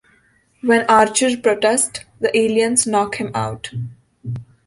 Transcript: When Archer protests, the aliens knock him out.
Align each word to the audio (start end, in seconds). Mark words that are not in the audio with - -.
When 0.63 0.83
Archer 0.89 1.37
protests, 1.37 1.99
the 2.19 2.35
aliens 2.35 2.87
knock 2.87 3.17
him 3.17 3.29
out. 3.35 3.69